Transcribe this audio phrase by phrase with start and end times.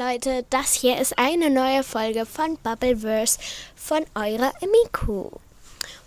[0.00, 3.38] Leute, das hier ist eine neue Folge von Bubbleverse
[3.76, 5.28] von eurer Miku.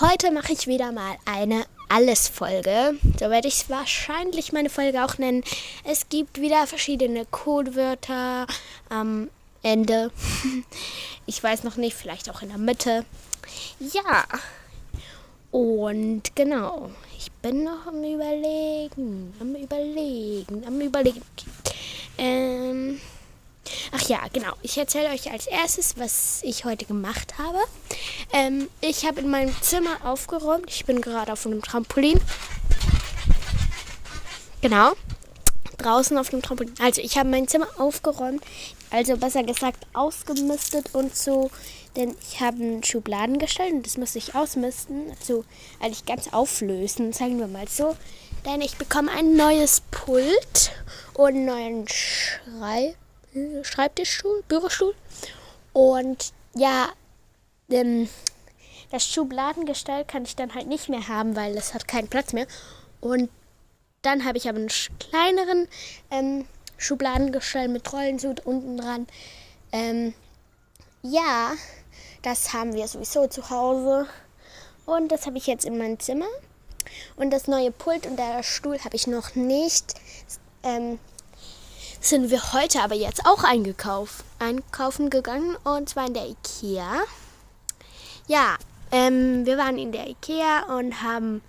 [0.00, 2.98] Heute mache ich wieder mal eine Alles-Folge.
[3.20, 5.44] So werde ich wahrscheinlich meine Folge auch nennen.
[5.84, 8.48] Es gibt wieder verschiedene Codewörter
[8.88, 9.30] am
[9.62, 10.10] Ende.
[11.28, 13.04] Ich weiß noch nicht, vielleicht auch in der Mitte.
[13.80, 14.24] Ja.
[15.52, 21.22] Und genau, ich bin noch am Überlegen, am Überlegen, am Überlegen.
[22.18, 23.00] Ähm,
[23.92, 24.52] ach ja, genau.
[24.62, 27.58] Ich erzähle euch als erstes, was ich heute gemacht habe.
[28.32, 30.70] Ähm, ich habe in meinem Zimmer aufgeräumt.
[30.70, 32.20] Ich bin gerade auf einem Trampolin.
[34.60, 34.92] Genau.
[35.78, 36.74] Draußen auf dem Trampolin.
[36.80, 38.42] Also ich habe mein Zimmer aufgeräumt.
[38.90, 41.50] Also besser gesagt ausgemistet und so.
[41.96, 45.12] Denn ich habe einen Schubladen gestellt und das muss ich ausmisten.
[45.18, 45.44] Also
[45.80, 47.96] eigentlich ganz auflösen, sagen wir mal so.
[48.44, 50.70] Denn ich bekomme ein neues Pult
[51.14, 52.94] und einen neuen Schrei
[53.62, 54.94] Schreibtischstuhl, Bürostuhl.
[55.72, 56.88] Und ja,
[57.70, 58.08] ähm,
[58.90, 62.46] das Schubladengestell kann ich dann halt nicht mehr haben, weil es hat keinen Platz mehr.
[63.00, 63.28] Und
[64.02, 65.68] dann habe ich aber einen kleineren
[66.10, 66.46] ähm,
[66.78, 69.06] Schubladengestell mit Rollensud unten dran.
[69.72, 70.14] Ähm,
[71.02, 71.52] ja,
[72.22, 74.06] das haben wir sowieso zu Hause.
[74.84, 76.26] Und das habe ich jetzt in meinem Zimmer.
[77.16, 79.94] Und das neue Pult und der Stuhl habe ich noch nicht.
[80.62, 80.98] Ähm,
[82.00, 87.02] sind wir heute aber jetzt auch eingekauft, einkaufen gegangen und zwar in der Ikea.
[88.28, 88.56] Ja,
[88.92, 91.42] ähm, wir waren in der Ikea und haben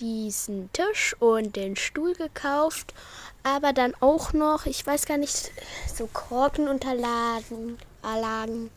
[0.00, 2.94] diesen Tisch und den Stuhl gekauft,
[3.42, 5.50] aber dann auch noch, ich weiß gar nicht,
[5.94, 8.70] so Korkenunterlagen, Anlagen,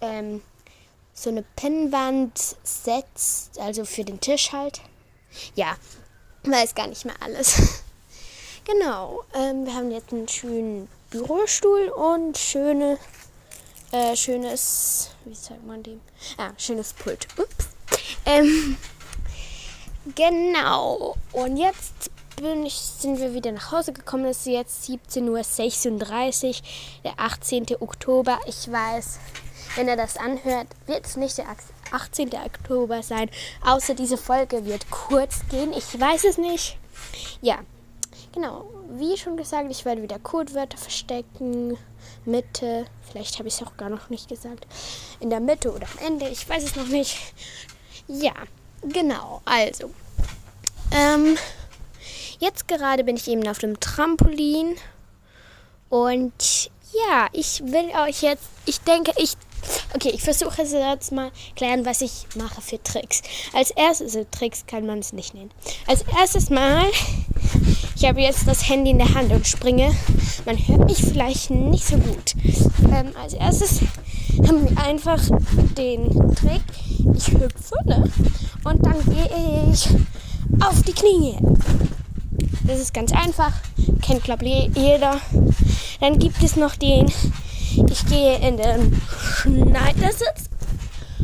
[0.00, 0.42] ähm,
[1.14, 4.80] so eine Pinnwand setzt, also für den Tisch halt.
[5.54, 5.76] Ja,
[6.44, 7.82] weiß gar nicht mehr alles.
[8.68, 12.98] genau, ähm, wir haben jetzt einen schönen Bürostuhl und schöne,
[13.92, 16.00] äh, schönes, wie sagt man dem?
[16.36, 17.26] Ah, schönes Pult.
[17.38, 17.68] Ups.
[18.26, 18.76] Ähm,
[20.14, 22.10] genau, und jetzt
[22.64, 24.26] ich, sind wir wieder nach Hause gekommen.
[24.26, 26.54] Es ist jetzt 17.36 Uhr,
[27.04, 27.66] der 18.
[27.80, 28.38] Oktober.
[28.46, 29.18] Ich weiß,
[29.74, 31.46] wenn er das anhört, wird es nicht der
[31.90, 32.30] 18.
[32.34, 33.28] Oktober sein.
[33.64, 35.72] Außer diese Folge wird kurz gehen.
[35.72, 36.78] Ich weiß es nicht.
[37.40, 37.58] Ja,
[38.38, 38.64] genau.
[38.90, 41.76] Wie schon gesagt, ich werde wieder Codewörter verstecken.
[42.24, 42.86] Mitte.
[43.10, 44.66] Vielleicht habe ich es auch gar noch nicht gesagt.
[45.20, 46.28] In der Mitte oder am Ende.
[46.28, 47.16] Ich weiß es noch nicht.
[48.06, 48.34] Ja,
[48.82, 49.42] genau.
[49.44, 49.90] Also.
[50.92, 51.36] Ähm,
[52.38, 54.76] jetzt gerade bin ich eben auf dem Trampolin.
[55.88, 58.48] Und ja, ich will euch jetzt.
[58.66, 59.34] Ich denke, ich
[59.94, 63.22] Okay, ich versuche jetzt mal klären, was ich mache für Tricks.
[63.54, 65.50] Als erstes, also Tricks kann man es nicht nennen.
[65.86, 66.84] Als erstes mal,
[67.96, 69.94] ich habe jetzt das Handy in der Hand und springe.
[70.44, 72.34] Man hört mich vielleicht nicht so gut.
[72.92, 73.80] Ähm, als erstes
[74.46, 75.22] haben wir einfach
[75.76, 76.62] den Trick,
[77.16, 78.10] ich hüpfe ne?
[78.64, 79.88] und dann gehe ich
[80.60, 81.36] auf die Knie.
[82.64, 83.52] Das ist ganz einfach,
[84.02, 85.18] kennt glaube ich jeder.
[86.00, 87.10] Dann gibt es noch den
[87.90, 89.00] ich gehe in den
[89.40, 90.48] Schneidersitz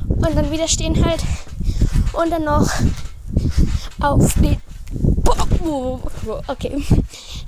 [0.09, 1.23] und dann wieder stehen halt
[2.13, 2.69] und dann noch
[4.01, 4.61] auf den
[6.47, 6.85] Okay.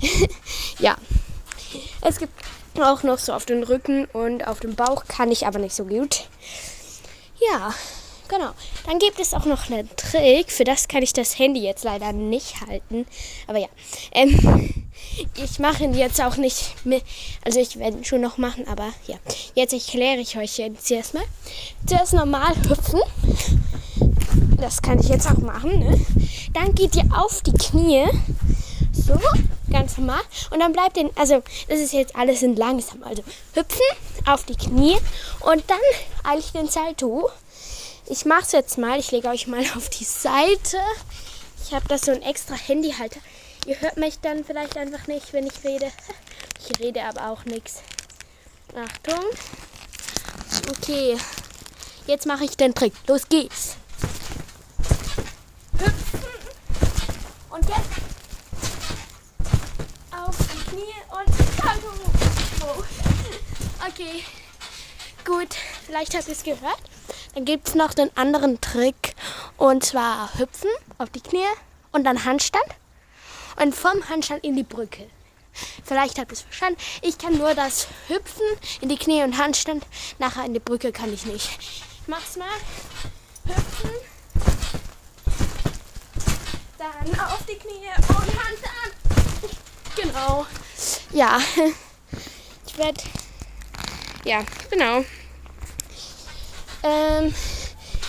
[0.79, 0.95] ja.
[2.01, 2.33] Es gibt
[2.79, 5.85] auch noch so auf den Rücken und auf dem Bauch kann ich aber nicht so
[5.85, 6.27] gut.
[7.39, 7.73] Ja,
[8.27, 8.51] genau.
[8.85, 10.51] Dann gibt es auch noch einen Trick.
[10.51, 13.05] Für das kann ich das Handy jetzt leider nicht halten.
[13.47, 13.67] Aber ja.
[14.11, 14.87] Ähm,
[15.35, 17.01] ich mache ihn jetzt auch nicht mehr.
[17.43, 19.17] Also ich werde ihn schon noch machen, aber ja.
[19.55, 21.23] Jetzt erkläre ich euch jetzt erstmal.
[21.85, 23.01] Zuerst normal hüpfen.
[24.57, 25.79] Das kann ich jetzt auch machen.
[25.79, 26.05] Ne?
[26.53, 28.05] Dann geht ihr auf die Knie.
[28.91, 29.19] So,
[29.71, 30.21] ganz normal.
[30.49, 33.03] Und dann bleibt den, also das ist jetzt alles in langsam.
[33.03, 33.23] Also
[33.53, 33.81] hüpfen
[34.25, 34.97] auf die Knie
[35.41, 35.77] und dann
[36.23, 37.29] eigentlich den Salto.
[38.09, 38.99] Ich mache es jetzt mal.
[38.99, 40.79] Ich lege euch mal auf die Seite.
[41.63, 43.19] Ich habe da so ein extra Handyhalter.
[43.65, 45.91] Ihr hört mich dann vielleicht einfach nicht, wenn ich rede.
[46.69, 47.81] Ich rede aber auch nichts.
[48.75, 49.23] Achtung.
[50.69, 51.15] Okay.
[52.07, 52.93] Jetzt mache ich den Trick.
[53.07, 53.77] Los geht's.
[55.77, 56.19] Hüpfen.
[57.51, 57.79] Und jetzt
[60.11, 61.29] auf die Knie und.
[62.61, 62.83] Oh.
[63.87, 64.23] Okay.
[65.23, 65.55] Gut.
[65.85, 66.79] Vielleicht habt ihr es gehört.
[67.33, 69.15] Dann gibt es noch den anderen Trick.
[69.57, 71.45] Und zwar hüpfen auf die Knie
[71.91, 72.65] und dann Handstand
[73.61, 75.07] und vom Handstand in die Brücke.
[75.83, 76.79] Vielleicht habt ihr es verstanden.
[77.01, 78.45] Ich kann nur das Hüpfen
[78.81, 79.85] in die Knie und Handstand.
[80.19, 81.49] Nachher in die Brücke kann ich nicht.
[81.59, 82.47] Ich mach's mal.
[83.45, 83.91] Hüpfen.
[86.77, 88.93] Dann auf die Knie und Handstand.
[89.95, 90.45] Genau.
[91.11, 91.39] Ja.
[92.67, 93.01] Ich werde
[94.27, 95.05] ja, genau.
[96.83, 97.33] Ähm,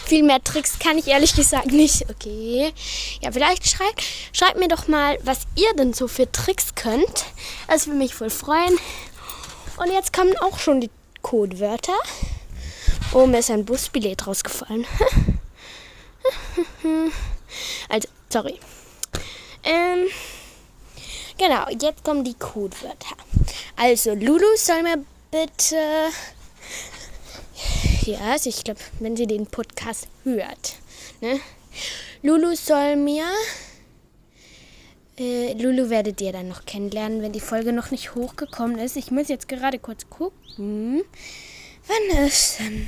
[0.06, 2.08] viel mehr Tricks kann ich ehrlich gesagt nicht.
[2.08, 2.72] Okay.
[3.20, 7.26] Ja, vielleicht schreibt, schreibt mir doch mal, was ihr denn so für Tricks könnt.
[7.66, 8.78] Das würde mich voll freuen.
[9.76, 10.90] Und jetzt kommen auch schon die
[11.22, 11.96] Codewörter.
[13.12, 14.86] Oh, mir ist ein Busbillett rausgefallen.
[17.88, 18.58] also, sorry.
[19.62, 20.06] Ähm,
[21.36, 23.16] genau, jetzt kommen die Codewörter.
[23.76, 25.76] Also, Lulu soll mir bitte
[28.16, 30.76] also ich glaube, wenn sie den Podcast hört.
[31.20, 31.40] Ne?
[32.22, 33.26] Lulu soll mir.
[35.18, 38.96] Äh, Lulu werdet ihr dann noch kennenlernen, wenn die Folge noch nicht hochgekommen ist.
[38.96, 41.02] Ich muss jetzt gerade kurz gucken.
[41.86, 42.86] Wann ist denn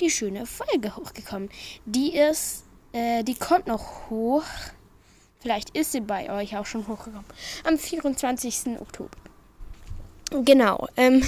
[0.00, 1.48] die schöne Folge hochgekommen?
[1.86, 2.64] Die ist.
[2.92, 4.44] Äh, die kommt noch hoch.
[5.40, 7.24] Vielleicht ist sie bei euch auch schon hochgekommen.
[7.64, 8.78] Am 24.
[8.80, 9.10] Oktober.
[10.44, 10.86] Genau.
[10.96, 11.22] Ähm,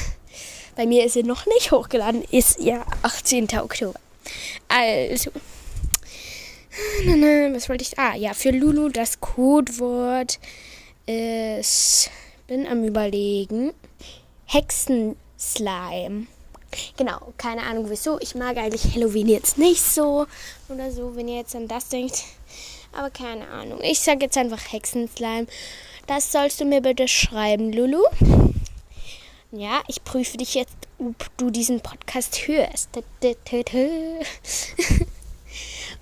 [0.76, 2.22] bei mir ist sie noch nicht hochgeladen.
[2.30, 3.48] Ist ja 18.
[3.58, 3.98] Oktober.
[4.68, 5.30] Also.
[7.52, 7.98] Was wollte ich.
[7.98, 10.38] Ah, ja, für Lulu das Codewort
[11.06, 12.10] ist.
[12.46, 13.72] Bin am Überlegen.
[14.46, 16.26] Hexenslime.
[16.96, 18.18] Genau, keine Ahnung wieso.
[18.20, 20.26] Ich mag eigentlich Halloween jetzt nicht so
[20.68, 22.24] oder so, wenn ihr jetzt an das denkt.
[22.92, 23.80] Aber keine Ahnung.
[23.82, 25.46] Ich sage jetzt einfach Hexenslime.
[26.06, 28.02] Das sollst du mir bitte schreiben, Lulu.
[29.54, 32.88] Ja, ich prüfe dich jetzt, ob du diesen Podcast hörst.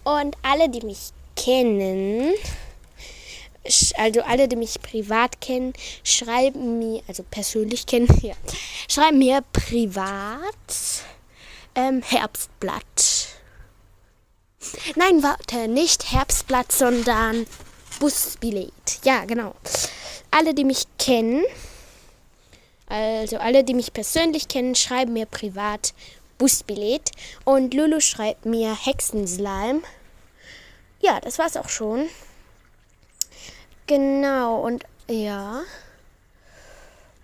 [0.05, 2.33] Und alle, die mich kennen,
[3.97, 5.73] also alle, die mich privat kennen,
[6.05, 8.35] schreiben mir, also persönlich kennen, ja,
[8.89, 10.55] schreiben mir privat
[11.75, 13.27] ähm, Herbstblatt.
[14.95, 17.49] Nein, warte, nicht Herbstblatt, sondern
[17.99, 19.01] Busbillett.
[19.05, 19.57] Ja, genau.
[20.31, 21.43] Alle, die mich kennen,
[22.91, 25.95] also alle, die mich persönlich kennen, schreiben mir privat
[26.39, 27.13] Busbillett.
[27.45, 29.83] Und Lulu schreibt mir Hexenslime.
[31.01, 32.09] Ja, das war's auch schon.
[33.87, 35.63] Genau, und ja.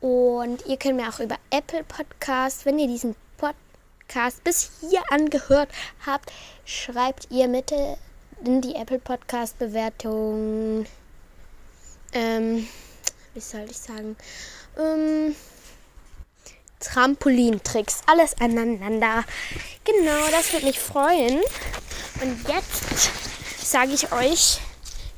[0.00, 5.68] Und ihr könnt mir auch über Apple Podcast, wenn ihr diesen Podcast bis hier angehört
[6.06, 6.32] habt,
[6.64, 7.98] schreibt ihr bitte
[8.44, 10.86] in die Apple Podcast Bewertung.
[12.12, 12.68] Ähm,
[13.34, 14.16] wie soll ich sagen?
[14.78, 15.34] Ähm,
[16.87, 19.25] Trampolintricks, alles aneinander.
[19.85, 21.41] Genau, das würde mich freuen.
[22.21, 23.11] Und jetzt
[23.62, 24.59] sage ich euch,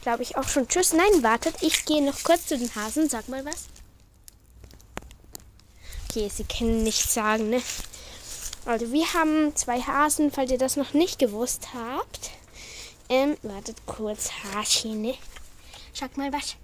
[0.03, 0.93] glaube ich, auch schon Tschüss.
[0.93, 3.09] Nein, wartet, ich gehe noch kurz zu den Hasen.
[3.09, 3.67] Sag mal was.
[6.09, 7.63] Okay, sie können nichts sagen, ne?
[8.65, 12.31] Also, wir haben zwei Hasen, falls ihr das noch nicht gewusst habt.
[13.09, 15.17] Ähm, wartet kurz, Haschen, ne?
[15.95, 16.57] Sag mal was.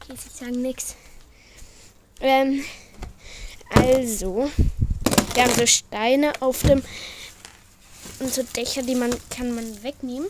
[0.00, 0.94] Okay, sie sagen nichts.
[2.20, 2.64] Ähm,
[3.70, 4.50] also,
[5.34, 6.82] wir haben so Steine auf dem
[8.20, 10.28] und so Dächer, die man kann man wegnehmen.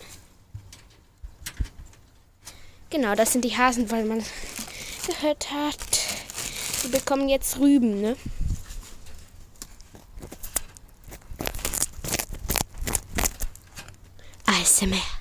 [2.90, 4.22] Genau, das sind die Hasen, weil man
[5.06, 5.78] gehört hat,
[6.82, 8.16] die bekommen jetzt Rüben, ne?
[14.46, 15.17] ASMR.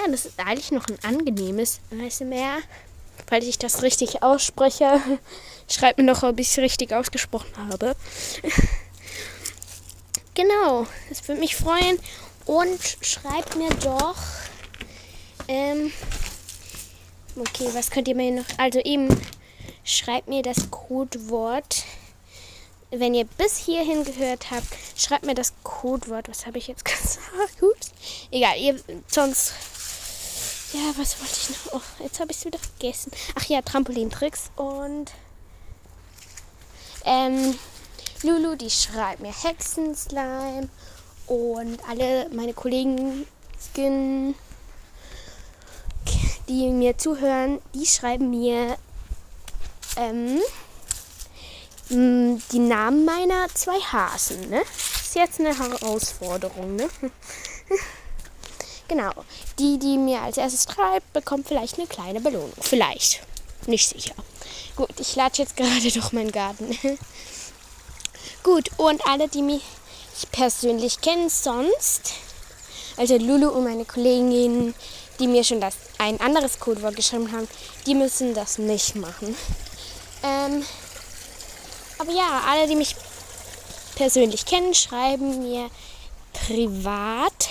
[0.00, 2.58] Ja, das ist eigentlich noch ein angenehmes ASMR.
[3.26, 5.00] Falls ich das richtig ausspreche,
[5.68, 7.94] schreibt mir noch, ob ich es richtig ausgesprochen habe.
[10.34, 11.98] genau, das würde mich freuen.
[12.46, 14.16] Und schreibt mir doch.
[15.48, 15.92] Ähm,
[17.36, 18.44] okay, was könnt ihr mir noch.
[18.56, 19.08] Also eben,
[19.84, 21.84] schreibt mir das Codewort.
[22.90, 24.66] Wenn ihr bis hierhin gehört habt,
[24.96, 26.28] schreibt mir das Codewort.
[26.28, 27.62] Was habe ich jetzt gesagt?
[27.62, 27.92] Ups.
[28.30, 29.52] Egal, ihr sonst
[30.72, 31.80] ja, was wollte ich noch?
[31.80, 33.10] Oh, jetzt habe ich es wieder vergessen.
[33.34, 34.50] Ach ja, Trampolintricks.
[34.56, 35.12] Und
[37.04, 37.58] ähm,
[38.22, 40.68] Lulu, die schreibt mir Hexenslime.
[41.26, 43.26] Und alle meine Kollegen,
[43.58, 44.34] Skin,
[46.48, 48.76] die mir zuhören, die schreiben mir
[49.96, 50.40] ähm,
[51.88, 54.50] die Namen meiner zwei Hasen.
[54.50, 54.62] Ne?
[54.62, 56.76] Ist jetzt eine Herausforderung.
[56.76, 56.88] Ne?
[58.90, 59.12] Genau.
[59.60, 62.52] Die, die mir als erstes schreibt, bekommt vielleicht eine kleine Belohnung.
[62.60, 63.20] Vielleicht.
[63.68, 64.16] Nicht sicher.
[64.74, 66.76] Gut, ich latsche jetzt gerade durch meinen Garten.
[68.42, 69.62] Gut, und alle, die mich
[70.32, 72.14] persönlich kennen, sonst,
[72.96, 74.74] also Lulu und meine Kolleginnen,
[75.20, 77.46] die mir schon das ein anderes Codewort geschrieben haben,
[77.86, 79.36] die müssen das nicht machen.
[80.24, 80.64] Ähm,
[81.98, 82.96] aber ja, alle, die mich
[83.94, 85.70] persönlich kennen, schreiben mir
[86.32, 87.48] privat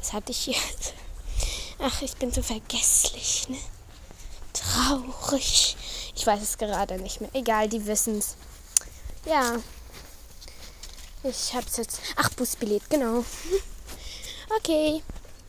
[0.00, 0.94] was hatte ich jetzt?
[1.78, 3.58] Ach, ich bin so vergesslich, ne?
[4.54, 5.76] Traurig.
[6.16, 7.30] Ich weiß es gerade nicht mehr.
[7.34, 8.36] Egal, die wissen's.
[9.26, 9.56] Ja.
[11.22, 12.00] Ich hab's jetzt.
[12.16, 13.24] Ach, Busbillett, genau.
[14.58, 15.00] Okay.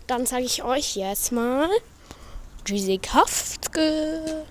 [0.06, 1.68] Dann sage ich euch jetzt mal.
[2.64, 4.46] Tschüssi, Kaftke.